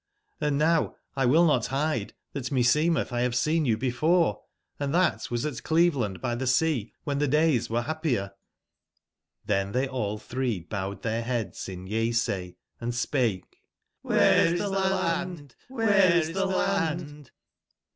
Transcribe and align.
Hnd 0.41 0.53
now 0.55 0.95
Twill 1.15 1.45
not 1.45 1.69
bide 1.69 2.15
tbat 2.33 2.49
meeeemetb 2.49 3.11
1 3.11 3.19
bave 3.21 3.35
seen 3.35 3.65
you 3.65 3.77
before, 3.77 4.41
& 4.61 4.79
tbat 4.79 5.29
was 5.29 5.45
at 5.45 5.61
Cleveland 5.61 6.19
by 6.19 6.35
tbe 6.35 6.47
Seawben 6.47 7.19
tbe 7.19 7.29
days 7.29 7.69
were 7.69 7.83
bap/ 7.83 8.01
pier''j(^Xrben 8.01 9.73
tbey 9.73 9.87
all 9.87 10.17
tbree 10.17 10.67
bowed 10.67 11.03
tbeir 11.03 11.23
beads 11.45 11.69
in 11.69 11.85
yea/say, 11.85 12.55
and 12.79 12.95
spake: 12.95 13.61
''SIbere 14.03 14.53
is 14.53 14.59
tbe 14.59 14.71
land? 14.71 15.55
^bere 15.69 16.11
is 16.15 16.29
tbe 16.31 16.47
land 16.51 17.29